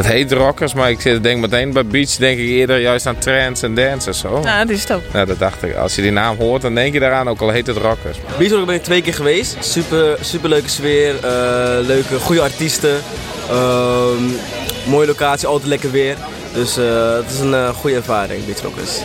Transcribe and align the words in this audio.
Het 0.00 0.08
heet 0.08 0.32
rockers, 0.32 0.74
maar 0.74 0.90
ik 0.90 1.00
zit- 1.00 1.22
denk 1.22 1.40
meteen 1.40 1.72
bij 1.72 1.86
beach 1.86 2.10
denk 2.16 2.38
ik 2.38 2.48
eerder 2.48 2.78
juist 2.80 3.06
aan 3.06 3.18
trance 3.18 3.66
en 3.66 3.74
dance 3.74 4.08
en 4.08 4.14
zo. 4.14 4.40
Ja, 4.44 4.58
dat 4.64 4.68
is 4.76 4.80
het 4.80 4.92
ook. 4.92 5.02
Nou, 5.12 5.26
dat 5.26 5.38
dacht 5.38 5.62
ik. 5.62 5.74
Als 5.74 5.94
je 5.94 6.02
die 6.02 6.10
naam 6.10 6.36
hoort, 6.36 6.62
dan 6.62 6.74
denk 6.74 6.92
je 6.92 7.00
daaraan, 7.00 7.28
ook 7.28 7.40
al 7.40 7.50
heet 7.50 7.66
het 7.66 7.76
rockers. 7.76 8.18
Beachrock 8.38 8.66
ben 8.66 8.74
ik 8.74 8.82
twee 8.82 9.02
keer 9.02 9.14
geweest. 9.14 9.56
Super, 9.60 10.18
super 10.20 10.48
leuke 10.48 10.68
sfeer, 10.68 11.14
eh, 11.24 11.30
leuke, 11.86 12.18
goede 12.18 12.40
artiesten. 12.40 12.96
Ehm, 13.50 14.22
mooie 14.86 15.06
locatie, 15.06 15.46
altijd 15.48 15.68
lekker 15.68 15.90
weer. 15.90 16.16
Dus 16.54 16.76
eh, 16.76 17.12
het 17.14 17.30
is 17.30 17.38
een 17.40 17.54
eh, 17.54 17.68
goede 17.68 17.96
ervaring, 17.96 18.44
Beachrockers. 18.44 18.98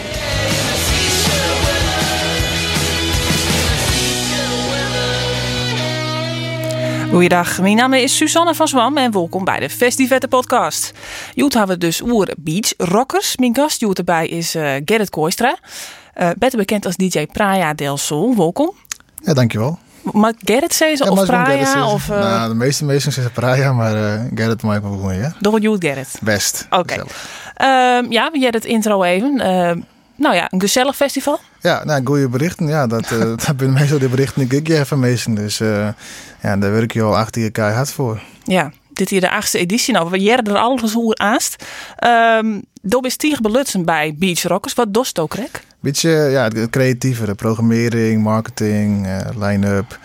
Goeiedag, 7.16 7.62
mijn 7.62 7.76
naam 7.76 7.94
is 7.94 8.18
Susanne 8.18 8.56
van 8.56 8.68
Zwam 8.68 8.98
en 8.98 9.12
welkom 9.12 9.44
bij 9.44 9.60
de 9.60 9.70
Festivette 9.70 10.28
podcast. 10.28 10.94
Joet 11.34 11.54
hebben 11.54 11.76
we 11.80 11.86
dus 11.86 12.02
oer 12.02 12.34
Beach 12.38 12.74
Rockers. 12.78 13.38
Mijn 13.38 13.56
gast 13.56 13.80
Joet 13.80 13.98
erbij 13.98 14.28
is 14.28 14.56
eh, 14.56 14.74
Gerrit 14.86 15.10
Kooistra. 15.10 15.58
Eh 16.14 16.30
beter 16.38 16.58
bekend 16.58 16.86
als 16.86 16.96
DJ 16.96 17.26
Praia 17.26 17.74
del 17.74 17.98
Sol. 17.98 18.36
Welkom. 18.36 18.74
Ja, 19.24 19.34
dankjewel. 19.34 19.80
Maar 20.02 20.34
Gerrit 20.44 20.74
zei 20.74 20.96
ze 20.96 21.04
Ja, 21.04 21.10
of 21.12 21.26
Praia 21.26 21.92
of 21.92 22.10
uh, 22.10 22.20
Nou, 22.20 22.50
de 22.50 22.56
meeste 22.56 22.86
mensen 22.86 23.12
zeggen 23.12 23.34
Praia, 23.34 23.74
maar 23.74 23.96
eh 23.96 24.22
Gerrit 24.36 24.62
mag 24.62 24.76
ik 24.76 24.82
wel 24.82 24.92
gewoon, 24.92 25.16
ja? 25.16 25.34
door 25.40 25.60
Joet 25.60 25.84
Gerrit. 25.84 26.18
Best. 26.22 26.68
Oké. 26.70 26.94
Gezellig. 26.94 27.52
Ehm, 27.56 28.12
ja, 28.12 28.32
we 28.32 28.50
het 28.52 28.66
intro 28.66 29.04
even. 29.04 29.40
Ehm, 29.40 29.80
nou 30.16 30.36
ja, 30.36 30.48
een 30.50 30.62
gezellig 30.62 30.96
festival. 30.96 31.40
Ja, 31.66 31.84
nou, 31.84 32.02
goede 32.04 32.30
berichten. 32.30 32.68
Ja, 32.68 32.88
dat, 32.88 33.12
eh 33.12 33.20
dat 33.36 33.42
zijn 33.42 33.74
meestal 33.74 34.00
de 34.00 34.10
berichten 34.10 34.48
die 34.48 34.60
ik 34.60 34.68
je 34.68 34.86
van 34.86 35.00
meesten. 35.00 35.36
Dus 35.36 35.60
eh, 35.60 35.88
ja, 36.42 36.58
daar 36.58 36.72
werk 36.72 36.94
je 36.94 37.02
al 37.02 37.18
achter 37.18 37.42
je 37.42 37.50
keihard 37.50 37.92
voor. 37.92 38.22
Ja, 38.44 38.72
dit 38.94 39.10
hier 39.10 39.22
de 39.22 39.30
achtste 39.30 39.58
editie. 39.58 39.94
Nou, 39.94 40.10
we 40.10 40.18
jaren 40.18 40.44
er 40.44 40.58
alles 40.58 40.94
hoe 40.94 41.16
aast. 41.16 41.64
Um, 42.40 42.64
Dob 42.82 43.06
is 43.06 43.16
Tieg 43.16 43.42
belutsen 43.42 43.86
bij 43.86 44.16
Beach 44.18 44.44
Rockers. 44.44 44.74
Wat 44.74 44.94
dost 44.94 45.20
ook, 45.20 45.34
Rek? 45.34 45.64
Beetje, 45.80 46.10
ja, 46.10 46.48
het 46.48 46.70
creatievere. 46.70 47.36
Programmering, 47.36 48.24
marketing, 48.24 49.06
eh, 49.06 49.20
line-up, 49.38 50.00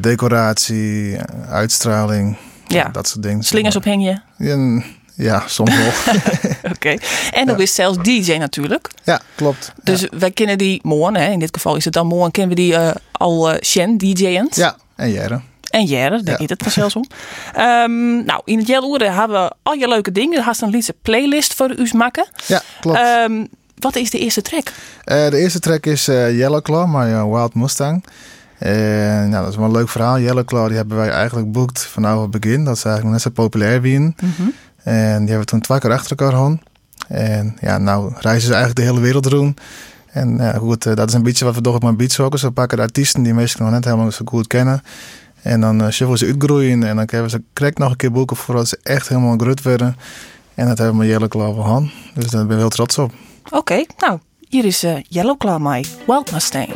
decoratie, 0.00 1.18
uitstraling. 1.48 2.36
Ja. 2.66 2.88
Dat 2.88 3.08
soort 3.08 3.22
dingen. 3.22 3.42
Slingers 3.42 3.76
op 3.76 3.84
hengje. 3.84 4.22
Ja, 4.36 4.82
ja, 5.16 5.42
soms 5.46 5.76
wel. 5.76 6.14
Oké. 6.72 6.96
En 7.32 7.46
dan 7.46 7.60
is 7.60 7.74
zelfs 7.74 7.98
DJ 7.98 8.32
natuurlijk. 8.36 8.90
ja, 9.04 9.20
klopt. 9.34 9.72
Dus 9.82 10.06
wij 10.18 10.30
kennen 10.30 10.58
die 10.58 10.80
morgen, 10.82 11.14
hè. 11.20 11.30
in 11.30 11.38
dit 11.38 11.54
geval 11.54 11.76
is 11.76 11.84
het 11.84 11.92
dan 11.94 12.06
morgen, 12.06 12.30
kennen 12.30 12.56
we 12.56 12.62
die 12.62 12.74
eh, 12.76 12.94
al 13.12 13.52
uh, 13.52 13.60
Shen 13.62 13.96
DJ'end. 13.98 14.56
Ja, 14.56 14.76
en 14.96 15.10
Jere. 15.10 15.40
En 15.70 15.84
Jere, 15.84 16.22
denk 16.22 16.38
Ja. 16.38 16.44
het 16.46 16.62
vanzelfs 16.62 16.96
om. 16.96 17.04
Ehm, 17.54 18.24
nou, 18.24 18.40
in 18.44 18.58
het 18.58 18.66
Jelloeren 18.66 19.14
hebben 19.14 19.42
we 19.44 19.52
al 19.62 19.72
je 19.72 19.88
leuke 19.88 20.12
dingen. 20.12 20.38
Er 20.38 20.44
had 20.44 20.60
een 20.60 20.70
liedse 20.70 20.94
playlist 21.02 21.54
voor 21.54 21.74
u 21.76 21.88
maken. 21.92 22.26
Ja, 22.46 22.62
klopt. 22.80 22.98
Ehm, 22.98 23.44
wat 23.78 23.96
is 23.96 24.10
de 24.10 24.18
eerste 24.18 24.42
track? 24.42 24.72
Eh, 25.04 25.28
de 25.28 25.38
eerste 25.38 25.60
track 25.60 25.86
is 25.86 26.08
eh, 26.08 26.36
Yellow 26.38 26.62
Claw, 26.62 26.86
maar 26.86 27.30
Wild 27.30 27.54
Mustang. 27.54 28.04
Nou, 28.58 29.30
dat 29.30 29.48
is 29.48 29.56
wel 29.56 29.64
een 29.64 29.72
leuk 29.72 29.88
verhaal. 29.88 30.18
Yellow 30.18 30.44
Claw 30.44 30.66
die 30.68 30.76
hebben 30.76 30.96
wij 30.96 31.10
eigenlijk 31.10 31.52
boekt 31.52 31.84
vanaf 31.86 32.20
het 32.20 32.30
begin. 32.40 32.64
Dat 32.64 32.76
is 32.76 32.84
eigenlijk 32.84 33.12
net 33.14 33.22
zo 33.22 33.30
populair 33.30 33.80
wie 33.80 34.14
En 34.86 35.18
die 35.18 35.28
hebben 35.28 35.38
we 35.38 35.44
toen 35.44 35.60
twee 35.60 35.78
keer 35.78 35.92
achter 35.92 36.10
elkaar 36.10 36.32
gehad. 36.32 36.58
En 37.08 37.56
ja, 37.60 37.78
nou 37.78 38.12
reizen 38.18 38.46
ze 38.46 38.54
eigenlijk 38.54 38.76
de 38.76 38.92
hele 38.92 39.00
wereld 39.00 39.30
doen. 39.30 39.56
En 40.06 40.36
ja, 40.36 40.52
goed, 40.52 40.86
eh, 40.86 40.94
dat 40.94 41.08
is 41.08 41.14
een 41.14 41.22
beetje 41.22 41.44
wat 41.44 41.54
we 41.54 41.60
toch 41.60 41.74
op 41.74 41.82
mijn 41.82 41.96
beats 41.96 42.20
ook. 42.20 42.38
Ze 42.38 42.50
pakken 42.50 42.76
de 42.76 42.82
artiesten 42.82 43.22
die 43.22 43.34
meestal 43.34 43.64
nog 43.64 43.74
net 43.74 43.84
helemaal 43.84 44.12
zo 44.12 44.24
goed 44.24 44.46
kennen. 44.46 44.82
En 45.42 45.60
dan 45.60 45.80
uh, 45.80 45.88
shuffelen 45.88 46.18
ze 46.18 46.26
uitgroeien. 46.26 46.82
En 46.82 46.96
dan 46.96 47.06
we 47.22 47.30
ze 47.30 47.42
correct 47.52 47.78
nog 47.78 47.90
een 47.90 47.96
keer 47.96 48.12
boeken 48.12 48.36
voordat 48.36 48.68
ze 48.68 48.78
echt 48.82 49.08
helemaal 49.08 49.36
grut 49.36 49.62
werden. 49.62 49.96
En 50.54 50.66
dat 50.66 50.78
hebben 50.78 50.98
we 50.98 51.28
wel 51.28 51.52
gehad. 51.54 51.82
Dus 52.14 52.26
daar 52.26 52.46
ben 52.46 52.56
ik 52.56 52.60
heel 52.60 52.68
trots 52.68 52.98
op. 52.98 53.12
Oké, 53.50 53.84
nou, 53.98 54.18
hier 54.48 54.64
is 54.64 54.84
uh, 54.84 54.96
Yellow 55.08 55.38
Claw 55.38 55.60
My 55.60 55.84
Wild 56.06 56.32
Mustang. 56.32 56.68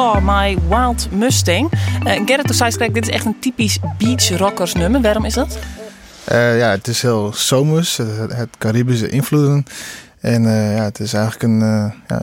My 0.00 0.58
Wild 0.68 1.08
Mustang. 1.10 1.72
Uh, 2.06 2.12
Gerrit, 2.26 2.80
ik, 2.80 2.94
dit 2.94 3.08
is 3.08 3.14
echt 3.14 3.24
een 3.24 3.36
typisch 3.40 3.78
beach 3.98 4.28
rockers 4.28 4.72
nummer. 4.72 5.00
Waarom 5.00 5.24
is 5.24 5.34
dat? 5.34 5.58
Eh, 6.24 6.58
ja, 6.58 6.70
het 6.70 6.88
is 6.88 7.02
heel 7.02 7.32
zomers, 7.34 7.96
het, 7.96 8.48
Caribische 8.58 9.08
invloeden. 9.08 9.64
En 10.20 10.46
eh, 10.46 10.76
ja, 10.76 10.82
het 10.82 11.00
is 11.00 11.12
eigenlijk 11.12 11.44
een 11.44 11.60
uh, 11.60 11.92
ja, 12.08 12.20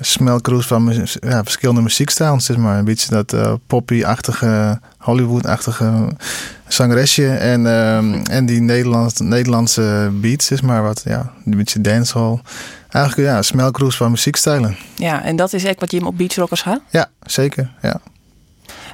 van 0.62 1.07
ja, 1.19 1.44
verschillende 1.44 1.81
muziekstijlen, 1.81 2.41
zeg 2.41 2.57
maar. 2.57 2.77
Een 2.77 2.85
beetje 2.85 3.09
dat 3.09 3.33
uh, 3.33 3.53
poppy-achtige, 3.68 4.80
Hollywood-achtige 4.97 6.07
zangeresje. 6.68 7.30
En, 7.30 7.62
uh, 7.62 8.31
en 8.35 8.45
die 8.45 8.62
Nederlands, 8.62 9.19
Nederlandse 9.19 10.09
beats, 10.13 10.45
zeg 10.45 10.62
maar. 10.62 10.83
Wat, 10.83 11.01
ja, 11.06 11.31
een 11.45 11.57
beetje 11.57 11.81
dancehall. 11.81 12.39
Eigenlijk 12.97 13.29
ja, 13.29 13.38
een 13.38 13.44
smelkroes 13.44 13.97
van 13.97 14.11
muziekstijlen. 14.11 14.77
Ja, 14.95 15.23
en 15.23 15.35
dat 15.35 15.53
is 15.53 15.63
echt 15.63 15.79
wat 15.79 15.91
je 15.91 15.97
hem 15.97 16.07
op 16.07 16.17
Beach 16.17 16.35
Rockers 16.35 16.61
gaat? 16.61 16.79
Ja, 16.89 17.09
zeker, 17.21 17.71
ja. 17.81 18.01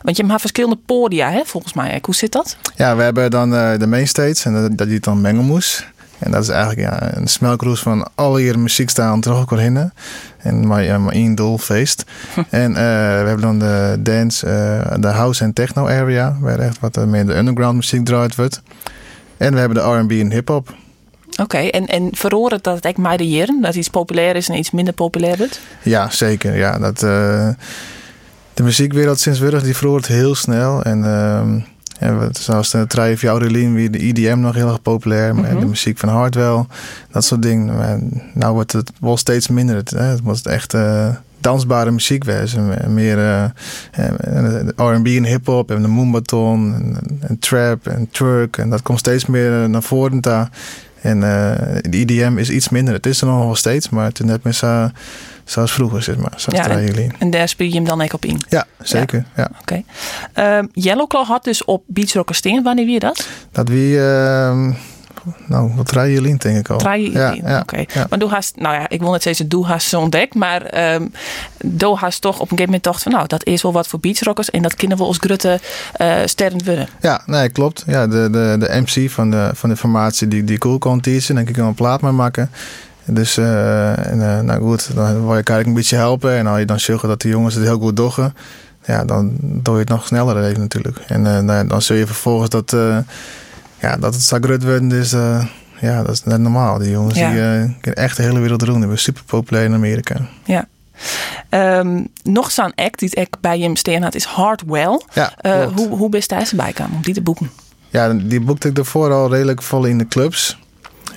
Want 0.02 0.18
je 0.18 0.26
hebt 0.26 0.40
verschillende 0.40 0.80
podia, 0.86 1.32
hè, 1.32 1.42
volgens 1.46 1.74
mij. 1.74 2.00
Hoe 2.02 2.16
zit 2.16 2.32
dat? 2.32 2.58
Ja, 2.76 2.96
we 2.96 3.04
hebben 3.04 3.32
dan 3.32 3.50
de 3.50 3.88
mainstage 3.88 4.44
en 4.44 4.54
dat, 4.54 4.78
dat 4.78 4.88
die 4.88 5.00
dan 5.00 5.22
mengelmoes. 5.22 5.88
En 6.20 6.32
dat 6.32 6.44
is 6.44 6.50
eigenlijk 6.50 6.90
ja, 6.90 7.16
een 7.16 7.28
smelkroes 7.28 7.80
van 7.80 8.08
alle 8.16 8.42
hier 8.42 8.60
muziekstijlen 8.60 9.20
terug 9.20 9.38
elkaar 9.38 9.60
heen. 9.60 9.92
En 10.38 10.68
maar, 10.68 10.84
ja, 10.84 10.98
maar 10.98 11.14
één 11.14 11.36
doel, 11.36 11.58
feest. 11.58 12.04
en 12.50 12.70
uh, 12.70 12.76
we 12.78 13.26
hebben 13.26 13.42
dan 13.42 13.60
de 13.60 13.98
dance, 14.00 14.48
uh, 14.48 15.02
de 15.02 15.08
house 15.08 15.44
en 15.44 15.54
techno 15.54 15.88
area. 15.88 16.38
Waar 16.40 16.60
echt 16.60 16.80
wat 16.80 17.06
meer 17.06 17.26
de 17.26 17.36
underground 17.36 17.76
muziek 17.76 18.06
draait 18.06 18.36
wordt. 18.36 18.62
En 19.38 19.54
we 19.54 19.60
hebben 19.60 19.78
de 19.78 20.00
R&B 20.00 20.12
en 20.12 20.32
hip-hop. 20.32 20.76
Oké, 21.34 21.42
okay, 21.42 21.70
en, 21.70 21.86
en 21.86 22.10
dat 22.62 22.76
het 22.76 22.86
echt 22.86 22.98
meideren? 22.98 23.62
Dat 23.62 23.76
iets 23.76 23.90
populair 23.90 24.36
is 24.36 24.50
en 24.50 24.58
iets 24.58 24.72
minder 24.72 24.94
populair 24.94 25.38
wordt? 25.38 25.60
Ja, 25.82 26.10
zeker. 26.10 26.58
Ja, 26.58 26.80
dat, 26.80 27.04
uh, 27.04 27.50
de 28.54 28.64
muziekwereld 28.64 29.20
sinds 29.20 29.40
Wurg 29.40 29.64
die 29.64 29.76
verhoort 29.76 30.08
heel 30.08 30.36
snel. 30.36 30.84
En 30.84 31.06
ehm, 31.06 31.60
ja, 32.00 32.30
zoals 32.32 32.72
de 32.72 32.88
Triumph 32.88 33.22
Jaurelien, 33.22 33.74
wie 33.74 33.90
de 33.90 33.98
IDM 33.98 34.40
nog 34.40 34.56
heel 34.56 34.68
erg 34.68 34.82
populair. 34.82 35.36
Mm 35.36 35.44
-hmm. 35.44 35.60
De 35.60 35.66
muziek 35.66 35.98
van 35.98 36.10
Hardwell, 36.10 36.66
dat 37.12 37.24
soort 37.24 37.42
dingen. 37.42 37.76
Maar 37.76 38.00
nou 38.34 38.54
wordt 38.54 38.72
het 38.72 38.92
wel 39.00 39.18
steeds 39.18 39.48
minder. 39.48 39.76
Het, 39.76 39.90
hè, 39.90 40.04
het 40.04 40.22
wordt 40.22 40.46
echt 40.46 40.74
uh, 40.74 41.10
dansbare 41.40 41.92
muziek 41.92 42.24
wezen. 42.24 42.94
Meer 42.94 43.18
uh, 43.18 43.44
R&B 44.76 45.08
en 45.08 45.26
hip-hop 45.26 45.72
en 45.72 45.82
de 45.82 45.88
moombaton 45.88 46.74
en, 46.74 47.18
en, 47.28 47.40
trap 47.40 47.88
en 47.88 48.08
twerk. 48.12 48.58
En 48.58 48.70
dat 48.70 48.82
komt 48.82 49.00
steeds 49.00 49.26
meer 49.26 49.70
naar 49.70 49.84
voren 49.84 50.22
daar. 50.22 50.50
En 51.04 51.18
uh, 51.18 51.52
de 51.82 51.98
IDM 51.98 52.38
is 52.38 52.50
iets 52.50 52.70
minder. 52.70 52.94
Het 52.94 53.06
is 53.06 53.22
er 53.22 53.28
nog 53.28 53.46
wel 53.46 53.56
steeds, 53.56 53.90
maar 53.90 54.06
het 54.06 54.20
is 54.20 54.26
net 54.26 54.44
meer 54.44 54.54
zo, 54.54 54.90
zoals 55.44 55.72
vroeger, 55.72 56.04
zeg 56.04 56.16
maar. 56.18 56.34
Zoals 56.36 56.60
ja, 56.60 56.70
en, 56.70 57.14
en, 57.20 57.30
daar 57.30 57.48
speel 57.48 57.68
je 57.68 57.74
hem 57.74 57.84
dan 57.84 58.02
ook 58.02 58.14
op 58.14 58.26
in? 58.26 58.42
Ja, 58.50 58.66
zeker. 58.82 59.26
Ja. 59.36 59.50
Oké. 59.62 59.84
Okay. 60.36 60.60
Uh, 60.60 60.68
Yellowclaw 60.72 61.26
had 61.26 61.44
dus 61.44 61.66
op 61.66 61.84
Beach 61.88 62.14
Rocker 62.14 62.36
Steen. 62.36 62.64
Wanneer 62.64 62.86
wie 62.86 63.00
dat? 63.00 63.28
Dat 63.52 63.70
wie... 63.70 63.96
Uh, 63.96 64.70
nou, 65.48 65.72
wat 65.76 65.92
rij 65.92 66.10
je 66.10 66.22
in, 66.22 66.38
denk 66.38 66.58
ik 66.58 66.70
al. 66.70 66.82
Rij 66.82 67.02
je 67.02 67.12
ja, 67.12 67.32
ja, 67.32 67.60
oké. 67.60 67.84
Ja. 67.94 68.06
Maar 68.10 68.20
doe 68.20 68.30
haast, 68.30 68.56
nou 68.56 68.76
ja, 68.76 68.90
ik 68.90 69.00
wil 69.00 69.12
net 69.12 69.24
zeggen, 69.24 69.50
doe 69.50 69.66
haast 69.66 69.88
zo 69.88 70.00
ontdekt. 70.00 70.36
Maar 70.36 70.94
um, 70.94 71.12
doe 71.64 71.98
haast 71.98 72.22
toch 72.22 72.36
op 72.36 72.42
een 72.42 72.48
gegeven 72.48 72.66
moment 72.66 72.84
dacht 72.84 73.04
van, 73.04 73.12
nou, 73.12 73.28
dat 73.28 73.46
is 73.46 73.62
wel 73.62 73.72
wat 73.72 73.88
voor 73.88 74.00
beachrockers. 74.00 74.50
En 74.50 74.62
dat 74.62 74.76
kunnen 74.76 74.98
we 74.98 75.04
als 75.04 75.18
grutte 75.18 75.60
uh, 76.02 76.16
sterren 76.26 76.64
willen. 76.64 76.88
Ja, 77.02 77.22
nee, 77.26 77.50
klopt. 77.50 77.84
Ja, 77.88 78.08
de, 78.08 78.30
de, 78.30 78.56
de 78.60 78.82
MC 78.82 79.10
van 79.10 79.32
de, 79.32 79.52
van 79.54 79.70
de 79.70 79.78
formatie 79.78 80.28
die, 80.28 80.44
die 80.44 80.58
cool 80.58 80.78
kon 80.78 81.02
teachen. 81.02 81.36
denk 81.36 81.50
ik 81.50 81.56
kan 81.56 81.68
een 81.68 81.74
plaat 81.74 82.02
mee 82.02 82.12
maken. 82.12 82.52
Dus, 83.06 83.38
uh, 83.38 84.08
en, 84.08 84.18
uh, 84.18 84.40
nou 84.40 84.62
goed, 84.62 84.96
dan 84.96 85.06
wil 85.06 85.28
je 85.28 85.34
eigenlijk 85.34 85.68
een 85.68 85.74
beetje 85.74 85.96
helpen. 85.96 86.38
En 86.38 86.48
als 86.48 86.60
je 86.60 86.66
dan 86.66 86.80
zorgen 86.80 87.10
dat 87.10 87.22
de 87.22 87.30
jongens 87.30 87.56
het 87.56 87.64
heel 87.64 87.80
goed 87.80 87.98
doggen. 87.98 88.36
Ja, 88.86 89.06
dan 89.06 89.36
doe 89.40 89.74
je 89.74 89.80
het 89.80 89.90
nog 89.90 90.08
sneller 90.08 90.44
even 90.44 90.60
natuurlijk. 90.60 90.98
En 90.98 91.46
nou, 91.46 91.68
dan 91.68 91.82
zul 91.82 91.96
je 91.96 92.06
vervolgens 92.06 92.50
dat 92.50 92.76
ja, 93.84 93.98
dat 93.98 94.14
het 94.14 94.24
Zagrut 94.24 94.64
wordt, 94.64 94.92
is, 94.92 95.14
uh, 95.14 95.46
ja, 95.80 96.04
dat 96.04 96.12
is 96.12 96.24
net 96.24 96.40
normaal. 96.40 96.78
Die 96.78 96.90
jongens 96.90 97.18
ja. 97.18 97.30
die 97.30 97.40
uh, 97.40 98.04
echt 98.04 98.18
de 98.18 98.24
hele 98.24 98.40
wereld 98.40 98.60
doen. 98.60 98.74
Die 98.74 98.84
zijn 98.84 98.98
super 98.98 99.24
populair 99.24 99.66
in 99.66 99.74
Amerika. 99.74 100.16
Ja. 100.44 100.68
Um, 101.50 102.08
nog 102.24 102.52
zo'n 102.52 102.76
act 102.76 103.00
die 103.00 103.16
ik 103.16 103.36
bij 103.42 103.60
hem 103.60 103.76
steen 103.76 104.04
had 104.04 104.16
is 104.16 104.24
Hardwell. 104.24 105.02
Ja, 105.14 105.34
uh, 105.42 105.68
hoe, 105.76 105.90
hoe 105.90 106.10
best 106.10 106.30
daar 106.30 106.46
ze 106.46 106.56
bij 106.56 106.74
om 106.94 107.02
die 107.02 107.14
te 107.14 107.22
boeken? 107.22 107.52
Ja, 107.90 108.14
die 108.14 108.42
boekte 108.42 108.68
ik 108.68 108.78
ervoor 108.78 109.12
al 109.12 109.30
redelijk 109.30 109.62
vol 109.62 109.86
in 109.86 109.98
de 109.98 110.08
clubs. 110.08 110.60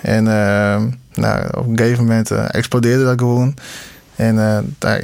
En 0.01 0.23
nou, 1.13 1.47
op 1.57 1.67
een 1.67 1.77
gegeven 1.77 2.03
moment 2.03 2.31
explodeerde 2.31 3.03
dat 3.03 3.19
gewoon. 3.19 3.53
En 4.15 4.35
daar, 4.77 5.03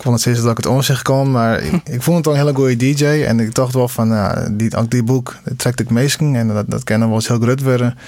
ik 0.00 0.06
vond 0.06 0.14
het 0.14 0.20
steeds 0.20 0.40
dat 0.40 0.50
ik 0.50 0.64
het 0.64 0.74
omzicht 0.74 1.02
kon, 1.02 1.30
maar 1.30 1.62
ik, 1.62 1.80
ik 1.96 2.02
vond 2.02 2.16
het 2.16 2.26
al 2.26 2.32
een 2.32 2.38
hele 2.38 2.54
goede 2.54 2.76
DJ. 2.76 3.04
En 3.04 3.40
ik 3.40 3.54
dacht 3.54 3.74
wel 3.74 3.88
van, 3.88 4.14
die, 4.56 4.76
ook 4.76 4.90
die 4.90 5.02
boek 5.02 5.36
trekt 5.56 5.80
ik 5.80 5.90
meestal. 5.90 6.34
En 6.34 6.48
dat, 6.48 6.70
dat 6.70 6.84
kennen 6.84 7.06
we 7.08 7.12
wel 7.12 7.22
eens 7.22 7.28
heel 7.28 7.40
groot 7.40 7.62
worden. 7.62 7.98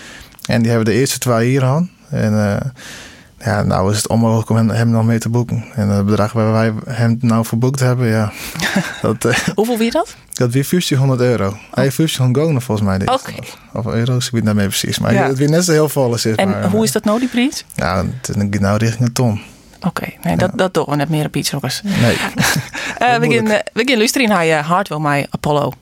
En 0.46 0.60
die 0.62 0.70
hebben 0.70 0.92
de 0.92 1.00
eerste 1.00 1.18
twee 1.18 1.48
hier 1.48 1.60
gehad. 1.60 1.84
En 2.10 2.32
uh, 2.32 2.56
ja, 3.44 3.62
nou 3.62 3.90
is 3.90 3.96
het 3.96 4.08
onmogelijk 4.08 4.50
om 4.50 4.56
hem, 4.56 4.68
hem, 4.70 4.90
nog 4.90 5.04
mee 5.04 5.18
te 5.18 5.28
boeken. 5.28 5.64
En 5.74 5.88
het 5.88 6.06
bedrag 6.06 6.32
waar 6.32 6.52
wij 6.52 6.72
hem 6.88 7.18
nou 7.20 7.44
verboekt 7.44 7.80
hebben, 7.80 8.06
ja. 8.06 8.32
dat, 9.02 9.24
uh, 9.24 9.38
Hoeveel 9.54 9.78
wie 9.78 9.90
dat? 9.90 10.14
Dat 10.32 10.52
weer 10.52 10.66
1500 10.70 11.20
euro. 11.20 11.46
Oh. 11.46 11.52
Hij 11.70 11.84
heeft 11.84 11.96
1500 11.96 12.64
volgens 12.64 12.88
mij. 12.88 13.00
Oké. 13.00 13.12
Okay. 13.12 13.48
Of 13.72 13.86
euro's, 13.86 14.26
ik 14.26 14.32
weet 14.32 14.44
niet 14.44 14.55
meer 14.55 14.67
precies. 14.67 14.98
Maar 14.98 15.12
ja. 15.14 15.26
het 15.26 15.38
weer 15.38 15.50
net 15.50 15.64
zo 15.64 15.72
heel 15.72 15.88
vol 15.88 16.14
is. 16.14 16.26
En 16.26 16.48
maar, 16.48 16.70
hoe 16.70 16.84
is 16.84 16.93
dat 16.93 17.05
nou, 17.05 17.19
die 17.19 17.28
prijs? 17.28 17.64
Ja, 17.74 18.05
het 18.20 18.28
is 18.28 18.58
nou 18.58 18.76
richting 18.76 19.06
een 19.06 19.12
ton. 19.12 19.40
Oké, 19.84 20.03
okay, 20.03 20.19
nee, 20.22 20.32
ja. 20.32 20.39
dat, 20.39 20.51
dat 20.55 20.74
doen 20.74 20.84
we 20.89 20.96
net 20.96 21.08
meer 21.08 21.27
op 21.27 21.36
iets 21.36 21.51
rockers. 21.51 21.82
Nee. 21.82 22.15
uh, 22.15 23.17
we, 23.22 23.34
gaan, 23.34 23.46
uh, 23.46 23.58
we 23.72 23.82
gaan 23.84 23.96
luisteren 23.96 24.29
naar 24.29 24.44
je 24.44 24.55
Hardwell 24.55 24.98
My 24.98 25.27
Apollo. 25.31 25.72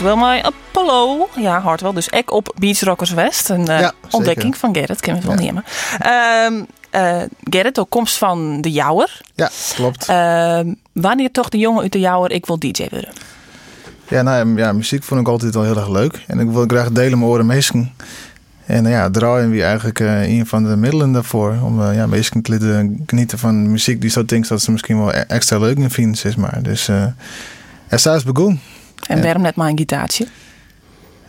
Hardwell 0.00 0.28
mij 0.28 0.42
Apollo. 0.42 1.28
Ja, 1.36 1.60
Hardwell. 1.60 1.92
Dus 1.92 2.08
ek 2.08 2.32
op 2.32 2.54
Beach 2.58 2.80
Rockers 2.80 3.10
West. 3.10 3.48
Een 3.48 3.68
eh, 3.68 3.80
Ja, 3.80 3.92
ontdekking 4.10 4.56
van 4.56 4.74
Gerrit. 4.74 5.00
We 5.00 5.10
het 5.10 5.24
wel 5.24 5.34
nemen. 5.34 5.64
Ehm 5.98 6.62
eh, 6.90 7.22
Gerrit, 7.50 7.78
ook 7.78 7.90
komst 7.90 8.18
van 8.18 8.60
de 8.60 8.70
Jouwer. 8.70 9.20
Ja, 9.34 9.50
klopt. 9.74 10.08
Ehm, 10.08 10.74
wanneer 10.92 11.30
toch 11.30 11.48
de 11.48 11.58
jongen 11.58 11.82
uit 11.82 11.92
de 11.92 11.98
Jouwer 12.00 12.30
ik 12.30 12.46
wil 12.46 12.58
DJ 12.58 12.86
worden? 12.90 13.12
Ja, 14.08 14.22
nou, 14.22 14.56
ja, 14.56 14.72
muziek 14.72 15.02
vond 15.02 15.20
ik 15.20 15.28
altijd 15.28 15.54
wel 15.54 15.62
heel 15.64 15.76
erg 15.76 15.88
leuk. 15.88 16.24
En 16.26 16.38
ik 16.40 16.48
wil 16.50 16.64
graag 16.66 16.90
delen 16.90 17.18
mijn 17.18 17.30
oren 17.30 17.46
meesken. 17.46 17.92
En 18.66 18.82
nou 18.82 18.94
ja, 18.94 19.10
draaien 19.10 19.50
wie 19.50 19.62
eigenlijk 19.62 20.00
eh, 20.00 20.28
een 20.28 20.46
van 20.46 20.64
de 20.64 20.76
middelen 20.76 21.12
daarvoor. 21.12 21.56
Om 21.62 21.82
eh, 21.82 21.94
ja, 21.94 22.06
meesken 22.06 22.42
te 22.42 22.50
leren 22.58 23.02
genieten 23.06 23.38
van 23.38 23.70
muziek 23.70 24.00
die 24.00 24.10
zo 24.10 24.24
denkt 24.24 24.48
dat 24.48 24.62
ze 24.62 24.70
misschien 24.70 24.98
wel 24.98 25.14
e- 25.14 25.24
extra 25.28 25.58
leuk 25.58 25.76
in 25.76 25.90
vinden, 25.90 26.16
zeg 26.16 26.36
maar. 26.36 26.62
Dus 26.62 26.88
eh 26.88 27.04
er 27.88 27.98
staat 27.98 28.24
begonnen. 28.24 28.60
En 29.10 29.22
waarom 29.22 29.42
net 29.42 29.54
maar 29.56 29.68
een 29.68 29.78
gitaartje? 29.78 30.26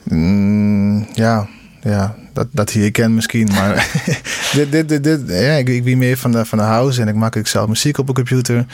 Mm, 0.03 1.07
ja, 1.13 1.47
ja, 1.81 2.15
dat, 2.33 2.47
dat 2.51 2.69
hier 2.69 2.91
ken 2.91 3.15
misschien. 3.15 3.49
Maar 3.53 3.87
dit, 4.53 4.71
dit, 4.71 4.89
dit, 4.89 5.03
dit, 5.03 5.21
ja, 5.27 5.53
ik, 5.53 5.69
ik 5.69 5.83
wie 5.83 5.97
meer 5.97 6.17
van 6.17 6.31
de, 6.31 6.45
van 6.45 6.57
de 6.57 6.63
house 6.63 7.01
en 7.01 7.07
ik 7.07 7.15
maak 7.15 7.35
ik 7.35 7.47
zelf 7.47 7.67
muziek 7.67 7.97
op 7.97 8.07
een 8.07 8.13
computer. 8.13 8.65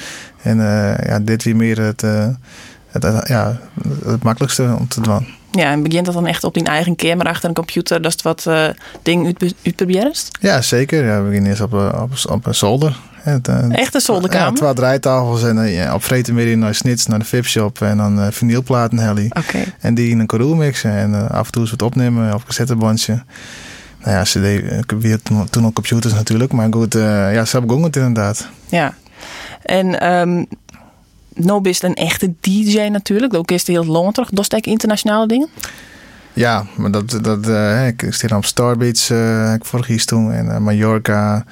En 0.42 0.60
eh, 0.60 1.08
ja, 1.08 1.20
dit 1.20 1.44
wie 1.44 1.56
meer 1.56 1.80
het, 1.82 2.04
eh, 2.04 2.28
het, 2.88 3.04
het- 3.04 3.28
ja, 3.28 3.60
het 4.06 4.24
makkelijkste 4.24 4.76
om 4.80 4.88
te 4.88 5.02
doen. 5.02 5.28
Ja, 5.52 5.72
en 5.72 5.84
begint 5.84 6.06
dat 6.06 6.14
dan 6.14 6.28
echt 6.28 6.44
op 6.44 6.54
die 6.54 6.64
eigen 6.64 6.96
kamer 6.96 7.26
achter 7.26 7.50
een 7.50 7.56
computer? 7.56 8.02
Dat 8.02 8.14
is 8.16 8.22
wat 8.22 8.46
eh 8.48 8.68
ding 9.04 9.26
uit, 9.26 9.54
uitproberen? 9.66 10.12
Ja, 10.40 10.62
zeker. 10.62 11.06
Ja, 11.06 11.18
we 11.22 11.26
beginnen 11.28 11.50
eerst 11.50 11.62
op, 11.62 11.74
op, 11.74 12.12
op 12.30 12.46
een 12.46 12.56
zolder. 12.56 12.98
Het, 13.32 13.48
eh, 13.48 13.78
Echt 13.78 13.96
een 13.96 14.02
zolderkamer? 14.02 14.48
Ja, 14.48 14.54
twee 14.54 14.74
draaitafels 14.74 15.44
en 15.44 15.64
eh, 15.64 15.76
ja, 15.76 15.94
op 15.94 16.04
vreten 16.04 16.34
meer 16.34 16.58
naar 16.58 16.76
Snits, 16.76 17.06
naar 17.06 17.20
de 17.20 17.26
Vipshop 17.26 17.82
en 17.82 17.98
dan 17.98 18.22
eh 18.22 18.28
vinylplaten 18.32 18.98
helly. 19.00 19.32
Oké. 19.38 19.64
En 19.80 19.94
die 19.94 20.10
in 20.10 20.20
een 20.20 20.28
coroo 20.28 20.56
mixen 20.56 20.92
en 20.92 21.14
eh, 21.14 21.30
af 21.30 21.46
en 21.46 21.52
toe 21.52 21.62
eens 21.62 21.72
wat 21.72 21.82
opnemen 21.82 22.34
op 22.34 22.46
cassettebandje. 22.46 23.24
Nou 24.04 24.18
ja, 24.18 24.24
CD, 24.24 24.72
ik 24.84 24.92
weer 25.00 25.22
toen, 25.22 25.50
toen 25.50 25.64
al 25.64 25.74
computers 25.74 26.14
natuurlijk, 26.14 26.52
maar 26.52 26.68
goed, 26.72 26.96
eh, 26.96 27.34
ja, 27.34 27.46
ze 27.46 27.58
hebben 27.58 27.84
het 27.84 27.96
inderdaad. 27.96 28.48
Ja. 28.68 28.94
En 29.64 30.00
ehm 30.00 30.44
nou 31.34 31.62
bist 31.62 31.84
een 31.84 31.96
echte 31.96 32.34
DJ 32.42 32.80
natuurlijk. 32.80 33.34
Ook 33.34 33.52
is 33.52 33.60
het 33.60 33.68
heel 33.68 33.86
lang 33.86 34.14
terug. 34.14 34.30
Dat 34.30 34.54
is 34.54 34.60
internationale 34.60 35.28
dingen. 35.28 35.50
Ja, 36.34 36.66
maar 36.76 36.92
dat, 36.92 37.20
dat 37.22 37.48
eh, 37.48 37.88
ik 37.88 38.06
stel 38.10 38.38
op 38.38 38.46
Starbeach, 38.46 39.10
eh 39.10 39.50
heb 39.50 39.60
ik 39.60 39.66
vorig 39.66 39.88
jaar 39.88 40.06
toen, 40.06 40.32
en 40.32 40.52
eh, 40.52 40.58
Mallorca, 40.58 41.46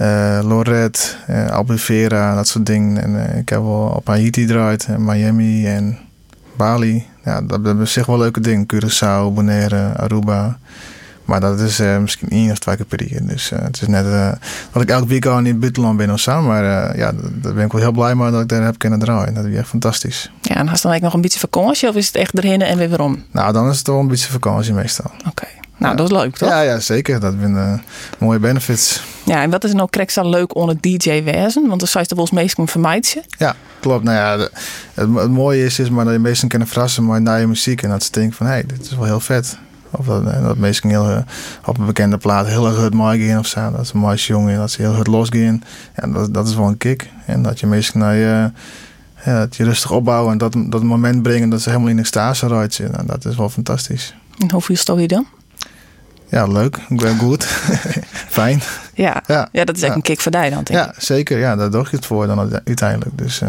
eh 0.00 0.38
Lorette, 0.42 1.00
eh, 1.26 1.46
Albufeira, 1.50 2.34
dat 2.34 2.48
soort 2.48 2.66
dingen. 2.66 3.02
En 3.02 3.26
eh, 3.26 3.38
ik 3.38 3.48
heb 3.48 3.58
wel 3.60 3.92
op 3.96 4.06
Haiti 4.06 4.46
draait, 4.46 4.84
en 4.84 5.04
Miami 5.04 5.66
en 5.66 5.98
Bali. 6.56 7.06
Ja, 7.24 7.42
dat, 7.42 7.64
dat 7.64 7.78
is 7.80 7.96
echt 7.96 8.06
wel 8.06 8.18
leuke 8.18 8.40
dingen. 8.40 8.66
Curaçao, 8.74 9.34
Bonaire, 9.34 9.92
Aruba. 9.96 10.58
Maar 11.24 11.40
dat 11.40 11.60
is 11.60 11.78
eh, 11.80 11.98
misschien 11.98 12.28
één 12.28 12.50
of 12.50 12.58
twee 12.58 12.76
keer 12.76 12.84
per 12.84 13.10
jaar. 13.12 13.24
Dus 13.24 13.50
eh, 13.50 13.58
het 13.62 13.80
is 13.82 13.88
net 13.88 14.04
eh, 14.06 14.32
dat 14.72 14.82
ik 14.82 14.88
elke 14.90 15.06
week 15.06 15.26
al 15.26 15.38
in 15.38 15.46
het 15.46 15.60
buitenland 15.60 15.96
ben 15.96 16.10
of 16.10 16.20
zo. 16.20 16.42
Maar 16.42 16.64
eh, 16.64 16.98
ja, 16.98 17.12
daar 17.42 17.54
ben 17.54 17.64
ik 17.64 17.72
wel 17.72 17.80
heel 17.80 17.92
blij 17.92 18.14
mee 18.14 18.30
dat 18.30 18.40
ik 18.40 18.48
daar 18.48 18.62
heb 18.62 18.78
kunnen 18.78 18.98
draaien. 18.98 19.34
Dat 19.34 19.44
is 19.44 19.56
echt 19.56 19.68
fantastisch. 19.68 20.30
Ja, 20.40 20.54
en 20.54 20.66
had 20.66 20.82
dan 20.82 20.90
eigenlijk 20.90 21.02
nog 21.02 21.14
een 21.14 21.20
beetje 21.20 21.38
vakantie 21.38 21.88
of 21.88 21.94
is 21.94 22.06
het 22.06 22.16
echt 22.16 22.38
erheen 22.38 22.62
en 22.62 22.78
weer 22.78 22.88
waarom? 22.88 23.24
Nou, 23.30 23.52
dan 23.52 23.70
is 23.70 23.78
het 23.78 23.86
wel 23.86 23.98
een 23.98 24.08
beetje 24.08 24.32
vakantie 24.32 24.72
meestal. 24.72 25.10
Oké. 25.28 25.46
Nou, 25.80 25.96
dat 25.96 26.10
is 26.10 26.16
leuk 26.16 26.36
toch? 26.36 26.48
Ja, 26.48 26.60
ja, 26.60 26.80
zeker. 26.80 27.20
Dat 27.20 27.34
zijn 27.40 27.56
eh, 27.56 27.72
mooie 28.18 28.38
benefits. 28.38 29.02
Ja, 29.24 29.42
en 29.42 29.50
wat 29.50 29.64
is 29.64 29.72
nou 29.72 29.88
extra 29.90 30.22
leuk 30.22 30.54
onder 30.54 30.76
DJ 30.80 31.22
wezen? 31.22 31.66
Want 31.68 31.78
dan 31.80 31.88
zei 31.88 32.04
je 32.08 32.14
volgens 32.14 32.38
meestal 32.40 32.66
vermijd 32.66 33.08
je. 33.08 33.22
Ja, 33.38 33.54
klopt. 33.80 34.04
Nou 34.04 34.16
ja, 34.16 34.36
de- 34.36 34.50
het, 34.94 35.14
het 35.14 35.30
mooie 35.30 35.64
is, 35.64 35.78
is 35.78 35.90
maar 35.90 36.04
dat 36.04 36.12
je 36.14 36.18
mensen 36.20 36.48
kunnen 36.48 36.68
verrassen 36.68 37.06
met 37.06 37.22
naar 37.22 37.40
je 37.40 37.46
muziek. 37.46 37.82
En 37.82 37.90
dat 37.90 38.02
ze 38.02 38.10
denken 38.12 38.36
van, 38.36 38.46
hé, 38.46 38.52
hey, 38.52 38.64
dit 38.66 38.80
is 38.80 38.94
wel 38.96 39.04
heel 39.04 39.20
vet. 39.20 39.58
Of 39.90 40.06
dat, 40.06 40.26
eh, 40.26 40.42
dat 40.42 40.56
mensen 40.56 40.88
heel, 40.88 41.08
eh, 41.10 41.18
op 41.64 41.78
een 41.78 41.86
bekende 41.86 42.16
plaat 42.18 42.46
heel 42.46 42.66
erg 42.66 42.76
hard 42.76 42.94
mooi 42.94 43.26
gaan 43.28 43.38
of 43.38 43.46
zo. 43.46 43.70
Dat 43.70 43.86
ze 43.86 43.96
mooi 43.96 44.16
jongen, 44.16 44.56
dat 44.58 44.70
ze 44.70 44.82
heel 44.82 44.94
hard 44.94 45.06
losgaan. 45.06 45.62
Ja, 45.96 46.06
dat, 46.06 46.34
dat 46.34 46.48
is 46.48 46.54
wel 46.54 46.66
een 46.66 46.76
kick. 46.78 47.08
En 47.26 47.42
dat 47.42 47.60
je 47.60 47.66
mensen 47.66 47.98
naar 47.98 48.14
je, 48.14 48.50
ja, 49.24 49.38
dat 49.38 49.56
je 49.56 49.64
rustig 49.64 49.90
opbouwen 49.90 50.32
en 50.32 50.38
dat, 50.38 50.52
dat 50.66 50.82
moment 50.82 51.22
brengen 51.22 51.48
dat 51.50 51.60
ze 51.60 51.68
helemaal 51.68 51.90
in 51.90 51.98
extase 51.98 52.46
rijden. 52.46 52.90
Nou, 52.90 53.06
dat 53.06 53.24
is 53.24 53.36
wel 53.36 53.48
fantastisch. 53.48 54.14
En 54.38 54.50
hoeveel 54.52 54.76
stel 54.76 54.98
je 54.98 55.08
dan? 55.08 55.26
Ja, 56.30 56.46
leuk. 56.46 56.76
Ik 56.88 57.00
ben 57.00 57.18
goed. 57.18 57.44
Fijn. 58.38 58.60
Ja. 58.94 59.22
Ja. 59.26 59.48
ja, 59.52 59.64
dat 59.64 59.76
is 59.76 59.82
echt 59.82 59.90
Ja. 59.90 59.96
een 59.96 60.02
kick 60.02 60.20
voor 60.20 60.34
ik. 60.34 60.68
Ja, 60.68 60.94
zeker. 60.98 61.38
Ja, 61.38 61.56
daar 61.56 61.70
doe 61.70 61.86
je 61.90 61.96
het 61.96 62.06
voor 62.06 62.26
dan 62.26 62.60
uiteindelijk. 62.64 63.18
Dus, 63.18 63.40
eh, 63.40 63.48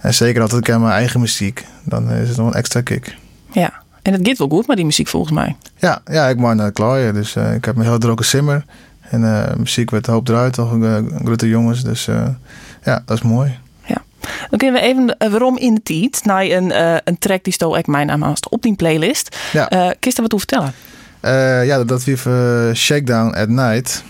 en 0.00 0.14
zeker 0.14 0.42
altijd 0.42 0.68
ik 0.68 0.74
aan 0.74 0.80
mijn 0.80 0.92
eigen 0.92 1.20
muziek, 1.20 1.64
dan 1.84 2.10
is 2.10 2.28
het 2.28 2.36
nog 2.36 2.46
een 2.46 2.54
extra 2.54 2.80
kick. 2.80 3.16
Ja. 3.52 3.72
En 4.02 4.12
het 4.12 4.28
gaat 4.28 4.38
wel 4.38 4.48
goed 4.48 4.66
met 4.66 4.76
die 4.76 4.86
muziek 4.86 5.08
volgens 5.08 5.32
mij. 5.32 5.56
Ja, 5.76 6.00
ja 6.10 6.28
ik 6.28 6.38
maak 6.38 6.54
naar 6.54 6.72
klaaien. 6.72 7.14
Dus 7.14 7.36
eh, 7.36 7.54
ik 7.54 7.64
heb 7.64 7.76
een 7.76 7.82
heel 7.82 7.98
droge 7.98 8.24
simmer. 8.24 8.64
En 9.00 9.24
eh, 9.24 9.54
muziek 9.56 9.90
werd 9.90 10.06
hoop 10.06 10.28
eruit, 10.28 10.52
toch 10.52 10.72
een 10.72 11.20
grote 11.24 11.48
jongens. 11.48 11.82
Dus 11.84 12.04
ja, 12.82 13.02
dat 13.06 13.16
is 13.16 13.22
mooi. 13.22 13.58
Dan 14.50 14.58
kunnen 14.58 14.80
we 14.80 14.86
even 14.86 15.16
waarom 15.30 15.58
in 15.58 15.74
de 15.74 15.82
tijd 15.82 16.24
naar 16.24 16.44
een, 16.44 16.72
een 17.04 17.18
track 17.18 17.44
die 17.44 17.52
stel 17.52 17.76
ik 17.78 17.86
mijn 17.86 18.06
naam 18.06 18.22
haast 18.22 18.48
op 18.48 18.62
die 18.62 18.74
playlist. 18.76 19.36
Ja. 19.52 19.94
Kist 19.98 20.16
er 20.16 20.22
wat 20.22 20.34
over 20.34 20.48
vertellen? 20.48 20.74
Eh, 21.22 21.66
ja, 21.66 21.84
dat 21.84 22.04
was 22.04 22.26
uh, 22.26 22.74
Shakedown 22.74 23.34
at 23.34 23.48
Night. 23.48 24.02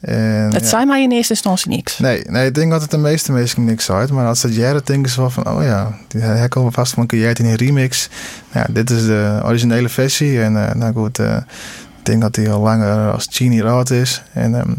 En, 0.00 0.52
Het 0.52 0.62
ja. 0.62 0.68
zei 0.68 0.84
mij 0.84 1.02
in 1.02 1.10
eerste 1.10 1.32
instantie 1.32 1.70
niks. 1.70 1.98
Nee, 1.98 2.24
nee, 2.28 2.46
ik 2.46 2.54
denk 2.54 2.70
dat 2.70 2.82
het 2.82 2.90
de 2.90 2.98
meeste 2.98 3.32
mensen 3.32 3.64
niks 3.64 3.90
uit. 3.90 4.10
Maar 4.10 4.26
als 4.26 4.42
het 4.42 4.54
jaren 4.54 4.82
denken 4.84 5.10
ze 5.10 5.20
wel 5.20 5.30
van, 5.30 5.48
oh 5.48 5.62
ja, 5.62 5.98
die 6.08 6.22
al 6.48 6.70
vast 6.72 6.92
van 6.92 7.02
een 7.02 7.08
keer 7.08 7.38
in 7.38 7.44
een 7.44 7.56
remix. 7.56 8.08
Ja, 8.52 8.66
dit 8.70 8.90
is 8.90 9.06
de 9.06 9.40
originele 9.44 9.88
versie. 9.88 10.42
En 10.42 10.68
eh, 10.68 10.74
nou 10.74 10.94
goed, 10.94 11.18
eh, 11.18 11.36
ik 11.98 12.06
denk 12.06 12.20
dat 12.20 12.34
die 12.34 12.50
al 12.50 12.60
langer 12.60 13.12
als 13.12 13.26
Genie 13.30 13.64
oud 13.64 13.90
is. 13.90 14.22
En 14.32 14.54
ehm, 14.54 14.72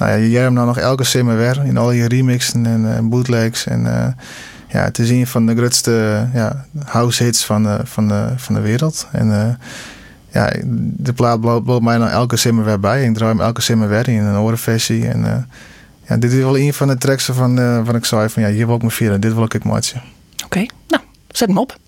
nou 0.00 0.12
ja, 0.12 0.16
je 0.16 0.32
hebt 0.32 0.44
hem 0.44 0.52
nou 0.52 0.66
nog 0.66 0.78
elke 0.78 1.04
simmer 1.04 1.36
weer 1.36 1.64
in 1.64 1.76
al 1.76 1.92
je 1.92 2.08
remixen 2.08 2.66
en 2.66 2.96
eh, 2.96 3.02
bootlegs. 3.02 3.66
En 3.66 3.86
eh, 3.86 4.06
ja, 4.68 4.84
het 4.84 4.98
is 4.98 5.10
een 5.10 5.26
van 5.26 5.46
de 5.46 5.56
grootste 5.56 6.26
ja, 6.34 6.64
house 6.84 7.24
hits 7.24 7.44
van 7.44 7.62
de, 7.62 7.78
van 7.84 8.08
de, 8.08 8.28
van 8.36 8.54
de 8.54 8.60
wereld. 8.60 9.06
En 9.12 9.32
eh, 9.32 9.54
ja, 10.32 10.52
de 10.96 11.12
plaat 11.12 11.40
bloot 11.40 11.82
mij 11.82 11.96
nou 11.96 12.10
elke 12.10 12.36
simmer 12.36 12.64
weer 12.64 12.80
bij. 12.80 13.04
Ik 13.04 13.14
draai 13.14 13.30
hem 13.30 13.40
elke 13.40 13.60
simmer 13.60 13.88
weer 13.88 14.08
in 14.08 14.22
een 14.22 14.38
orenversie. 14.38 15.08
En 15.08 15.24
eh, 15.24 15.42
ja, 16.08 16.16
dit 16.16 16.32
is 16.32 16.38
wel 16.38 16.58
een 16.58 16.74
van 16.74 16.88
de 16.88 16.98
tracks 16.98 17.24
van, 17.24 17.58
eh 17.58 17.80
van 17.84 17.94
ik 17.94 18.04
zei 18.04 18.28
van 18.28 18.42
ja, 18.42 18.48
hier 18.48 18.66
wil 18.66 18.76
ik 18.76 18.82
me 18.82 18.90
vieren. 18.90 19.20
Dit 19.20 19.34
wil 19.34 19.44
ik 19.44 19.64
matchen. 19.64 20.02
Oké, 20.44 20.66
nou, 20.88 21.02
zet 21.28 21.48
hem 21.48 21.58
op. 21.58 21.78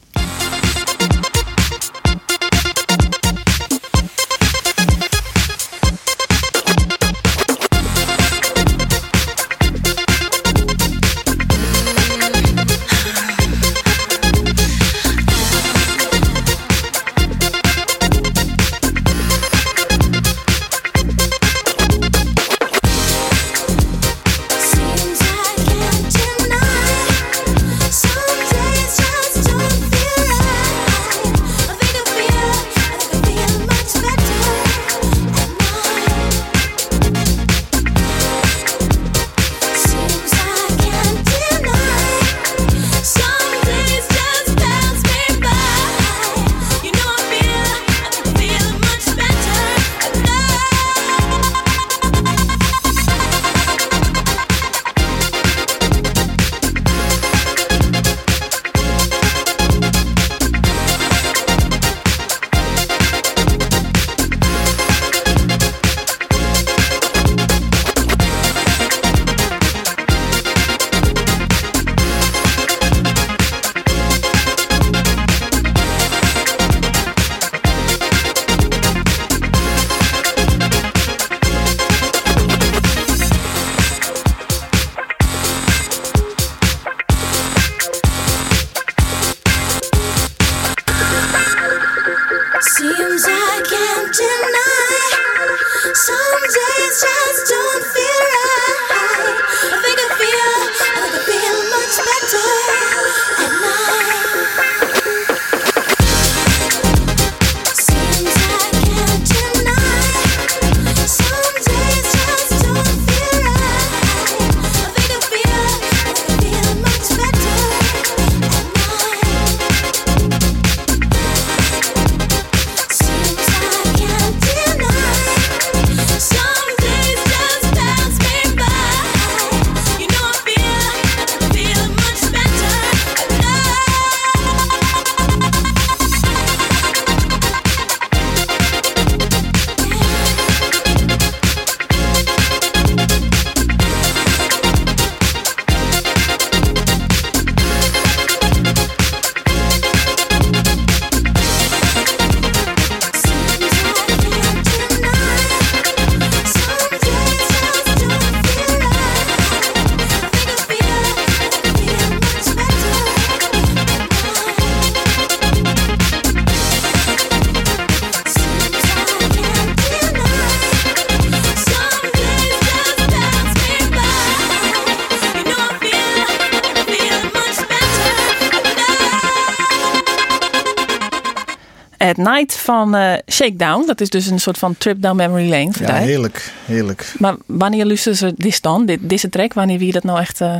van 182.62 182.94
eh, 182.94 183.12
Shakedown. 183.30 183.86
Dat 183.86 184.00
is 184.00 184.10
dus 184.10 184.26
een 184.26 184.40
soort 184.40 184.58
van 184.58 184.74
trip 184.78 185.02
down 185.02 185.16
memory 185.16 185.50
lane. 185.50 185.72
Ja, 185.80 185.94
heerlijk, 185.94 186.52
heerlijk. 186.64 187.14
Maar 187.18 187.34
wanneer 187.46 187.86
luisteren 187.86 188.18
ze 188.18 188.34
dit 188.36 188.62
dan? 188.62 188.86
Dit, 188.86 188.98
deze 189.02 189.28
track, 189.28 189.52
wanneer 189.54 189.78
wie 189.78 189.92
dat 189.92 190.04
nou 190.04 190.20
echt... 190.20 190.40
eh, 190.40 190.56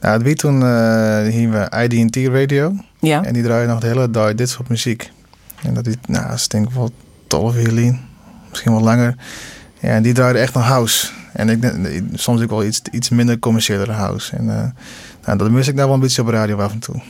Nou, 0.00 0.12
het 0.14 0.22
wie 0.22 0.34
toen 0.34 0.62
eh 0.62 1.26
hier 1.28 1.50
we 1.50 1.86
IDT 1.88 2.16
Radio. 2.32 2.74
ja, 3.00 3.24
En 3.24 3.32
die 3.32 3.42
draaien 3.42 3.68
nog 3.68 3.80
de 3.80 3.86
hele 3.86 4.10
dag 4.10 4.34
dit 4.34 4.48
soort 4.50 4.68
muziek. 4.68 5.10
En 5.62 5.74
dat 5.74 5.86
is, 5.86 5.94
nou, 6.06 6.28
dat 6.28 6.46
denk 6.48 6.66
ik 6.68 6.74
wel 6.74 6.90
12 7.26 7.56
uur 7.56 7.72
lang. 7.72 8.00
Misschien 8.50 8.72
wel 8.72 8.82
langer. 8.82 9.14
Ja, 9.80 9.88
en 9.88 10.02
die 10.02 10.12
draaiden 10.12 10.42
echt 10.42 10.54
nog 10.54 10.64
house. 10.64 11.08
En 11.32 11.48
ik, 11.48 11.72
soms 12.14 12.42
ook 12.42 12.50
wel 12.50 12.64
iets, 12.64 12.82
iets 12.90 13.08
minder 13.08 13.38
commerciële 13.38 13.92
house. 13.92 14.36
En 14.36 14.50
eh, 14.50 14.64
nou, 15.24 15.38
dat 15.38 15.50
mis 15.50 15.68
ik 15.68 15.76
daar 15.76 15.86
wel 15.86 15.94
een 15.94 16.00
beetje 16.00 16.22
op 16.22 16.28
radio 16.28 16.58
af 16.58 16.72
en 16.72 16.78
toe. 16.78 17.00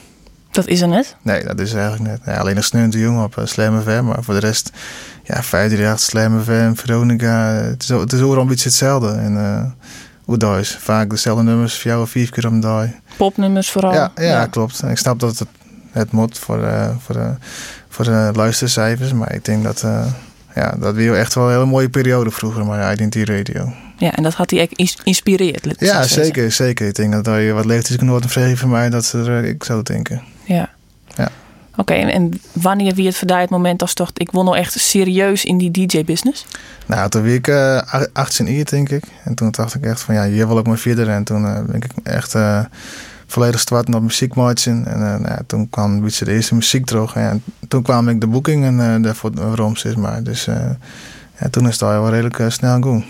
Dat 0.51 0.67
is 0.67 0.81
er 0.81 0.89
net. 0.89 1.17
Nee, 1.23 1.45
dat 1.45 1.61
is 1.61 1.73
eigenlijk 1.73 2.11
net. 2.11 2.21
Ja, 2.25 2.41
alleen 2.41 2.57
een 2.57 2.63
sneun 2.63 2.91
te 2.91 2.99
jong 2.99 3.23
op 3.23 3.37
uh, 3.37 3.47
Slam 3.47 3.81
FM. 3.81 4.05
Maar 4.05 4.23
voor 4.23 4.35
de 4.35 4.41
rest, 4.41 4.71
ja, 5.25 5.43
538, 5.43 6.01
Slam 6.01 6.43
FM, 6.43 6.75
Veronica. 6.75 7.53
Het 7.53 7.83
is, 7.83 7.89
het 7.89 8.13
is 8.13 8.21
overal 8.21 8.43
een 8.43 8.49
beetje 8.49 8.69
hetzelfde. 8.69 9.11
En 9.11 9.33
uh, 9.33 10.59
is. 10.59 10.77
Vaak 10.81 11.11
dezelfde 11.11 11.43
nummers, 11.43 11.75
vier 11.75 12.01
of 12.01 12.11
vijf 12.11 12.31
keer 12.31 12.47
om 12.47 12.61
de 12.61 12.67
dag. 12.67 12.87
Popnummers 13.17 13.71
vooral. 13.71 13.93
Ja, 13.93 14.13
ja, 14.15 14.47
klopt. 14.47 14.81
En 14.81 14.91
ik 14.91 14.99
snap 14.99 15.21
dat 15.21 15.39
het, 15.39 15.49
het 15.91 16.13
moet 16.13 16.39
voor, 16.39 16.63
eh, 16.63 16.89
voor, 16.99 17.17
eh, 17.17 17.31
voor 17.89 18.05
de 18.05 18.31
luistercijfers. 18.35 19.13
Maar 19.13 19.35
ik 19.35 19.45
denk 19.45 19.65
dat, 19.65 19.83
eh, 19.83 20.07
ja, 20.55 20.75
dat 20.79 20.95
weer 20.95 21.15
echt 21.15 21.35
wel 21.35 21.45
een 21.45 21.53
hele 21.53 21.67
mooie 21.67 21.89
periode 21.89 22.31
vroeger. 22.31 22.67
Maar 22.67 22.93
Identity 22.93 23.33
Radio. 23.33 23.73
Ja, 23.97 24.13
en 24.15 24.23
dat 24.23 24.35
had 24.35 24.51
hij 24.51 24.61
echt 24.61 24.73
ik 25.81 25.87
Ja, 25.87 26.03
zeggen. 26.03 26.25
zeker, 26.25 26.53
zeker. 26.53 26.87
Ik 26.87 26.95
denk 26.95 27.13
dat 27.25 27.27
je 27.41 27.53
wat 27.53 27.65
leeftijdsgenoten 27.65 28.31
vragen 28.31 28.57
van 28.57 28.69
mij. 28.69 28.91
Dat 28.91 29.05
ze 29.05 29.19
er, 29.19 29.45
ik 29.45 29.65
zou 29.65 29.83
denken. 29.83 30.23
Ja. 30.45 30.69
Ja. 31.17 31.29
Oké, 31.77 31.93
en, 31.95 32.09
en 32.09 32.41
wanneer 32.53 32.95
wie 32.95 33.07
het 33.07 33.17
vandaag 33.17 33.41
het 33.41 33.51
moment 33.51 33.83
als 33.83 33.95
toch, 33.95 34.11
ik 34.15 34.31
wil 34.31 34.45
nou 34.45 34.57
echt 34.57 34.79
serieus 34.81 35.45
in 35.45 35.59
die 35.59 35.71
DJ-business? 35.71 36.47
Nou, 36.87 37.09
toen 37.09 37.23
was 37.25 37.33
ik 37.33 37.49
eh 37.49 38.03
18 38.13 38.55
jaar, 38.55 38.65
denk 38.65 38.89
ik. 38.89 39.05
En 39.25 39.35
toen 39.35 39.51
dacht 39.51 39.75
ik 39.75 39.85
echt 39.85 40.01
van, 40.01 40.15
ja, 40.15 40.27
hier 40.27 40.49
wil 40.49 40.59
ik 40.59 40.67
maar 40.67 40.79
verder. 40.79 41.09
En 41.09 41.25
toen 41.25 41.47
eh, 41.47 41.61
ben 41.63 41.77
ik 41.83 41.91
echt 42.03 42.35
eh, 42.35 42.65
volledig 43.29 43.61
starten 43.61 43.95
op 43.95 44.03
muziekmarchen. 44.03 44.87
En 44.87 44.93
eh, 44.93 45.01
nou, 45.01 45.23
ja, 45.23 45.41
toen 45.47 45.71
kwam 45.71 45.93
een 45.93 46.01
beetje 46.01 46.25
de 46.25 46.33
eerste 46.33 46.55
muziek 46.55 46.87
terug. 46.87 47.15
En 47.15 47.43
toen 47.69 47.83
kwam 47.83 48.09
ik 48.09 48.21
de 48.21 48.27
boekingen 48.27 48.81
en 48.81 49.03
daarvoor 49.03 49.31
waarom 49.35 49.73
is 49.83 49.95
maar. 49.95 50.23
Dus 50.23 50.47
eh, 50.47 50.71
ja, 51.41 51.49
toen 51.51 51.67
is 51.67 51.73
het 51.73 51.83
al 51.83 51.89
wel 51.89 52.11
redelijk 52.11 52.39
eh, 52.39 52.49
snel 52.49 52.83
gaan. 52.83 53.05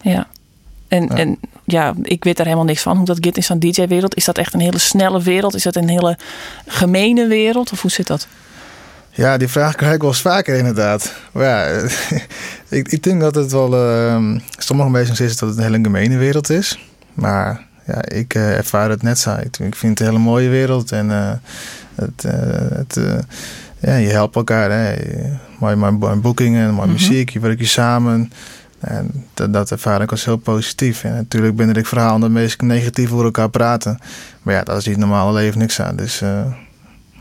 Ja. 0.00 0.26
En 0.88 1.02
Ja. 1.02 1.14
en 1.16 1.38
ja, 1.64 1.94
ik 2.02 2.24
weet 2.24 2.36
daar 2.36 2.46
helemaal 2.46 2.66
niks 2.68 2.82
van 2.82 2.96
hoe 2.96 3.06
dat 3.06 3.18
gaat 3.20 3.36
in 3.36 3.42
zo'n 3.42 3.58
DJ-wereld. 3.58 4.16
Is 4.16 4.24
dat 4.24 4.38
echt 4.38 4.54
een 4.54 4.60
hele 4.60 4.78
snelle 4.78 5.22
wereld? 5.22 5.54
Is 5.54 5.62
dat 5.62 5.76
een 5.76 5.88
hele 5.88 6.18
gemene 6.66 7.26
wereld? 7.26 7.72
Of 7.72 7.82
hoe 7.82 7.90
zit 7.90 8.06
dat? 8.06 8.26
Ja, 9.10 9.36
die 9.36 9.48
vraag 9.48 9.74
krijg 9.74 9.94
ik 9.94 10.00
wel 10.00 10.10
eens 10.10 10.20
vaker 10.20 10.56
inderdaad. 10.56 11.12
Maar 11.32 11.44
ja, 11.44 11.88
ik, 12.78 12.88
ik 12.88 13.02
denk 13.02 13.20
dat 13.20 13.34
het 13.34 13.52
wel... 13.52 13.74
ehm 13.76 14.38
sommige 14.58 14.90
mensen 14.90 15.16
zeggen 15.16 15.38
dat 15.38 15.48
het 15.48 15.58
een 15.58 15.64
hele 15.64 15.82
gemene 15.82 16.16
wereld 16.16 16.50
is. 16.50 16.78
Maar 17.14 17.66
ja, 17.88 18.04
ik 18.04 18.34
eh, 18.34 18.56
ervaar 18.56 18.90
het 18.90 19.02
net 19.02 19.18
zo. 19.18 19.34
Ik, 19.34 19.74
vind 19.74 19.98
het 19.98 20.00
een 20.00 20.06
hele 20.06 20.18
mooie 20.18 20.48
wereld. 20.48 20.92
En 20.92 21.10
eh, 21.10 21.32
het, 21.94 22.24
eh, 22.24 22.76
het, 22.76 23.00
ja, 23.78 23.94
je 23.94 24.08
helpt 24.08 24.36
elkaar. 24.36 24.70
Hè. 24.70 24.94
Mooi, 25.58 25.90
boekingen, 26.16 26.74
mooi 26.74 26.88
Mhm. 26.88 26.96
muziek. 26.96 27.30
Je 27.30 27.40
werkt 27.40 27.60
je 27.60 27.66
samen. 27.66 28.32
En 28.78 29.24
dat, 29.34 29.52
dat 29.52 29.70
ervaar 29.70 30.02
ik 30.02 30.10
als 30.10 30.24
heel 30.24 30.36
positief. 30.36 31.04
En 31.04 31.14
natuurlijk 31.14 31.56
ben 31.56 31.74
ik 31.74 31.86
verhaal 31.86 32.18
dat 32.18 32.30
mensen 32.30 32.66
negatief 32.66 33.12
over 33.12 33.24
elkaar 33.24 33.50
praten. 33.50 33.98
Maar 34.42 34.54
ja, 34.54 34.62
dat 34.62 34.76
is 34.76 34.86
niet 34.86 34.96
het 34.96 35.04
normale 35.04 35.32
leven 35.32 35.58
niks 35.58 35.80
aan. 35.80 35.96
Dus 35.96 36.18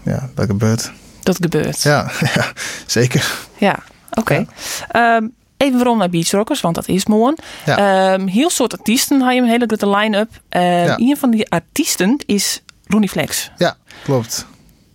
ja, 0.03 0.29
dat 0.33 0.45
gebeurt. 0.45 0.91
Dat 1.23 1.35
gebeurt. 1.41 1.81
Ja, 1.81 2.11
ja 2.35 2.51
zeker. 2.85 3.37
Ja, 3.57 3.79
oké. 4.13 4.45
Ehm, 4.91 5.23
even 5.57 5.75
waarom 5.77 5.97
naar 5.97 6.09
Beach 6.09 6.31
Rockers, 6.31 6.61
want 6.61 6.75
dat 6.75 6.87
is 6.87 7.05
mooi. 7.05 7.35
Ja. 7.65 8.13
Ehm, 8.13 8.27
heel 8.27 8.49
soort 8.49 8.77
artiesten 8.77 9.21
had 9.21 9.33
je 9.33 9.41
een 9.41 9.47
hele 9.47 9.65
grote 9.67 9.89
line-up. 9.89 10.29
Ehm, 10.49 10.63
Ja. 10.65 10.97
Een 10.97 11.17
van 11.19 11.31
die 11.31 11.49
artiesten 11.51 12.17
is 12.25 12.61
Ronnie 12.87 13.09
Flex. 13.09 13.51
Ja, 13.57 13.75
klopt. 14.03 14.45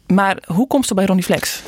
Maar 0.07 0.37
hoe 0.47 0.67
komt 0.67 0.87
ze 0.87 0.95
bij 0.95 1.07
Ronnie 1.07 1.25
Flex? 1.25 1.63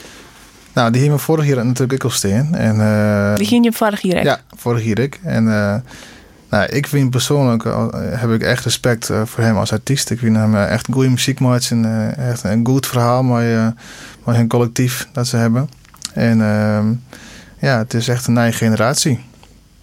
Nou, 0.72 0.90
die 0.90 1.00
hier 1.00 1.10
me 1.10 1.18
vorig 1.18 1.46
jaar 1.46 1.56
natuurlijk 1.66 1.92
ook 1.92 2.10
al 2.10 2.16
staan. 2.16 2.54
En, 2.54 2.80
eh, 2.80 3.34
Die 3.36 3.46
ging 3.46 3.64
je 3.64 3.72
vorig 3.72 4.04
echt? 4.04 4.24
Ja, 4.24 4.40
vorig 4.56 4.84
jaar 4.84 4.98
ik. 4.98 5.20
En 5.24 5.48
eh, 5.48 5.74
nou, 6.50 6.66
ik 6.66 6.86
vind 6.86 7.10
persoonlijk, 7.10 7.64
eh, 7.64 7.86
heb 7.92 8.30
ik 8.30 8.42
echt 8.42 8.64
respect 8.64 9.10
voor 9.24 9.44
hem 9.44 9.56
als 9.56 9.72
artiest. 9.72 10.10
Ik 10.10 10.18
vind 10.18 10.36
hem 10.36 10.56
echt 10.56 10.86
goede 10.92 11.08
muziek 11.08 11.40
maken. 11.40 11.84
eh, 11.84 12.30
echt 12.30 12.44
een 12.44 12.66
goed 12.66 12.86
verhaal, 12.86 13.22
maar, 13.22 13.44
uh, 13.44 13.66
maar 14.24 14.34
hun 14.34 14.48
collectief 14.48 15.08
dat 15.12 15.26
ze 15.26 15.36
hebben. 15.36 15.68
En 16.14 16.40
ehm, 16.42 16.92
ja, 17.64 17.78
het 17.78 17.94
is 17.94 18.08
echt 18.08 18.26
een 18.26 18.32
nieuwe 18.32 18.52
generatie. 18.52 19.20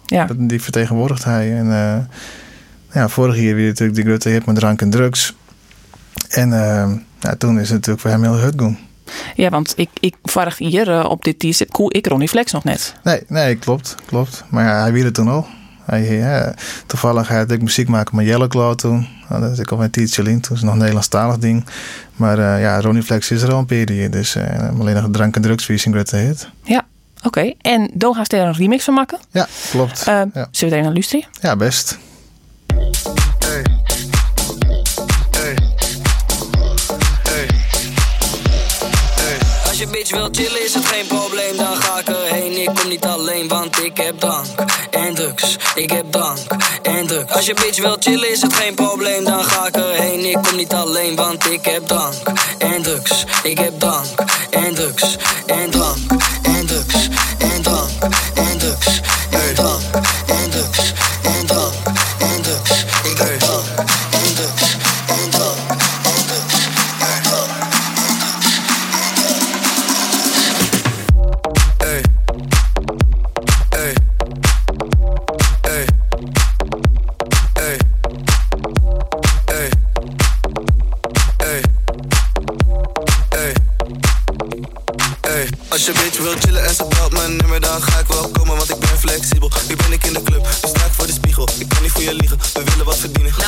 Ja. 0.06 0.24
Dat, 0.24 0.36
die 0.38 0.62
vertegenwoordigt 0.62 1.24
hij. 1.24 1.56
En 1.56 1.72
eh, 1.72 1.98
ja, 2.92 3.08
vorig 3.08 3.36
jaar 3.36 3.54
weer 3.54 3.66
natuurlijk 3.66 3.94
die 3.94 4.04
grote 4.04 4.28
hit 4.28 4.46
met 4.46 4.56
drank 4.56 4.80
en 4.80 4.90
drugs. 4.90 5.34
En 6.28 6.52
ehm, 6.52 6.96
ja, 7.20 7.36
toen 7.36 7.54
is 7.58 7.68
het 7.68 7.70
natuurlijk 7.70 8.00
voor 8.00 8.10
hem 8.10 8.22
heel 8.22 8.38
hut 8.38 8.54
gaan. 8.56 8.78
Ja, 9.34 9.48
want 9.48 9.72
ik, 9.76 9.88
ik 10.00 10.14
vorig 10.22 10.58
hier 10.58 10.90
eh, 10.90 11.10
op 11.10 11.24
dit 11.24 11.38
t-shirt 11.38 11.70
cool 11.70 11.96
ik 11.96 12.06
Ronnie 12.06 12.28
Flex 12.28 12.52
nog 12.52 12.64
net. 12.64 12.94
Nee, 13.02 13.22
nee, 13.28 13.56
klopt, 13.56 13.94
klopt. 14.06 14.44
Maar 14.50 14.64
ja, 14.64 14.80
hij 14.80 14.92
wilde 14.92 15.10
toen 15.10 15.28
al. 15.28 15.46
Hij, 15.84 16.16
ja, 16.16 16.54
toevallig 16.86 17.28
had 17.28 17.50
ik 17.50 17.62
muziek 17.62 17.88
maken 17.88 18.16
met 18.16 18.26
Yellow 18.26 18.48
Claw 18.48 18.74
toen. 18.74 19.08
Nou, 19.28 19.42
dat 19.42 19.52
is 19.52 19.58
ik 19.58 19.70
al 19.70 19.82
een 19.82 19.90
tijdje 19.90 20.22
in. 20.22 20.40
Toen 20.40 20.56
is 20.56 20.62
nog 20.62 20.72
een 20.72 20.78
Nederlandstalig 20.78 21.38
ding. 21.38 21.64
Maar 22.16 22.38
eh, 22.38 22.60
ja, 22.60 22.80
Ronnie 22.80 23.02
Flex 23.02 23.30
is 23.30 23.42
er 23.42 23.52
al 23.52 23.58
een 23.58 23.66
periode. 23.66 24.08
Dus 24.08 24.36
uh, 24.36 24.80
alleen 24.80 24.94
nog 24.94 25.08
drank 25.10 25.36
en 25.36 25.42
drugs 25.42 25.66
wie 25.66 25.78
great 25.78 26.10
hit. 26.10 26.48
Ja, 26.62 26.86
oké. 27.22 27.52
En 27.60 27.90
Do 27.94 28.12
gaat 28.12 28.32
er 28.32 28.40
een 28.40 28.54
remix 28.54 28.84
van 28.84 28.94
maken? 28.94 29.18
Ja, 29.30 29.46
klopt. 29.70 30.00
Uh, 30.00 30.06
ja. 30.06 30.24
Zullen 30.34 30.52
we 30.58 30.64
even 30.64 30.82
naar 30.82 30.92
luisteren? 30.92 31.26
Ja, 31.40 31.56
best. 31.56 31.98
Hey. 33.38 33.64
Hey. 35.30 35.56
Hey. 37.22 37.48
Hey. 39.14 39.38
Als 39.68 39.78
je 39.78 39.86
bitch 39.86 40.10
wil 40.10 40.28
chillen 40.32 40.64
is 40.64 40.74
het 40.74 40.84
geen 40.84 41.06
probleem, 41.06 41.56
dan 41.56 41.76
ga 41.76 41.98
ik 41.98 42.08
erheen. 42.08 42.62
Ik 42.62 42.74
kom 42.74 42.88
niet 42.88 43.04
alleen, 43.04 43.48
want 43.48 43.78
ik 43.82 43.96
heb 43.96 44.20
drank 44.20 44.46
en 44.90 45.14
drugs. 45.14 45.56
Ik 45.74 45.90
heb 45.90 46.12
drank 46.12 46.38
en 46.82 47.06
drugs. 47.06 47.32
Als 47.32 47.46
je 47.46 47.54
bitch 47.54 47.80
wil 47.80 47.96
chillen 48.00 48.30
is 48.30 48.42
het 48.42 48.52
geen 48.52 48.74
probleem, 48.74 49.24
dan 49.24 49.44
ga 49.44 49.66
ik 49.66 49.76
erheen. 49.76 50.24
Ik 50.24 50.38
kom 50.42 50.56
niet 50.56 50.72
alleen, 50.72 51.16
want 51.16 51.46
ik 51.46 51.64
heb 51.64 51.86
drank 51.86 52.14
en 52.58 52.82
drugs. 52.82 53.24
Ik 53.42 53.58
heb 53.58 53.78
drank 53.78 54.24
en 54.50 54.74
drugs 54.74 55.16
en 55.46 55.70
drank 55.70 56.31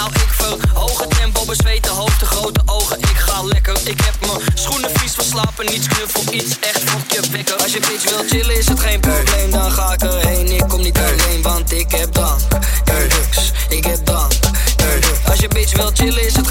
Nou, 0.04 0.16
ik 0.16 0.32
verhoge 0.32 1.06
tempo, 1.08 1.44
bezweten 1.44 1.92
hoofd, 1.92 2.20
de 2.20 2.26
grote 2.26 2.60
ogen. 2.66 2.98
Ik 2.98 3.16
ga 3.16 3.42
lekker. 3.42 3.76
Ik 3.84 4.00
heb 4.00 4.14
mijn 4.20 4.40
schoenen 4.54 4.90
vies 4.94 5.12
van 5.12 5.24
slapen, 5.24 5.66
niets 5.66 5.86
knuffel, 5.86 6.32
iets 6.32 6.58
echt 6.60 6.82
fokje 6.90 7.20
wekker. 7.30 7.56
Als 7.56 7.72
je 7.72 7.80
bitch 7.80 8.10
wil 8.10 8.24
chillen, 8.28 8.56
is 8.58 8.68
het 8.68 8.80
geen 8.80 9.00
probleem, 9.00 9.50
dan 9.50 9.72
ga 9.72 9.92
ik 9.92 10.02
erheen. 10.02 10.46
Ik 10.46 10.64
kom 10.68 10.80
niet 10.80 10.98
alleen, 10.98 11.42
want 11.42 11.72
ik 11.72 11.90
heb 11.90 12.12
drank 12.12 12.40
drugs. 13.08 13.52
Ik 13.68 13.84
heb 13.84 14.04
drank. 14.04 14.32
Als 15.28 15.38
je 15.38 15.48
bitch 15.48 15.76
wil 15.76 15.90
chillen, 15.94 16.26
is 16.26 16.36
het 16.36 16.43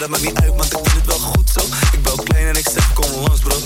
Dat 0.00 0.08
maakt 0.08 0.22
niet 0.22 0.40
uit, 0.40 0.56
want 0.56 0.64
ik 0.64 0.70
doe 0.72 0.92
het 0.94 1.06
wel 1.06 1.18
goed 1.18 1.50
zo. 1.50 1.60
Ik 1.92 2.02
bel 2.02 2.16
klein 2.24 2.46
en 2.46 2.56
ik 2.56 2.68
zeg 2.72 2.92
kom 2.92 3.10
langs 3.26 3.40
bro. 3.40 3.56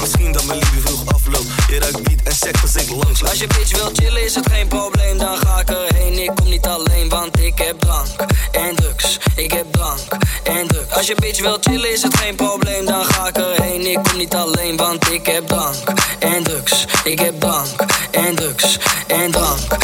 Misschien 0.00 0.32
dat 0.32 0.44
mijn 0.44 0.58
liefde 0.58 0.80
vroeg 0.80 1.14
afloopt. 1.14 1.46
Je 1.68 1.78
ruikt 1.78 2.02
beat 2.02 2.20
en 2.24 2.34
seks 2.34 2.62
als 2.62 2.74
ik 2.74 2.88
langs. 2.90 3.24
Als 3.24 3.38
je 3.38 3.46
bitch 3.46 3.76
wil 3.76 3.90
chillen 3.92 4.24
is 4.24 4.34
het 4.34 4.50
geen 4.50 4.68
probleem, 4.68 5.18
dan 5.18 5.36
ga 5.36 5.60
ik 5.60 5.70
erheen. 5.70 6.18
Ik 6.22 6.32
kom 6.34 6.48
niet 6.48 6.66
alleen, 6.66 7.08
want 7.08 7.38
ik 7.40 7.58
heb 7.58 7.80
drank 7.80 8.08
en 8.52 8.76
drugs. 8.76 9.18
Ik 9.36 9.52
heb 9.52 9.72
drank 9.72 10.00
Als 10.90 11.06
je 11.06 11.14
bitch 11.14 11.40
wil 11.40 11.58
chillen 11.60 11.92
is 11.92 12.02
het 12.02 12.16
geen 12.16 12.34
probleem, 12.34 12.84
dan 12.84 13.04
ga 13.04 13.26
ik 13.26 13.36
erheen. 13.36 13.86
Ik 13.86 14.02
kom 14.02 14.16
niet 14.16 14.34
alleen, 14.34 14.76
want 14.76 15.10
ik 15.10 15.26
heb 15.26 15.46
drank 15.46 15.92
en 16.18 16.42
drugs. 16.42 16.84
Ik 17.04 17.18
heb 17.18 17.40
drank 17.40 17.84
en 18.10 18.34
drugs 18.34 18.78
en 19.06 19.30
drank 19.30 19.76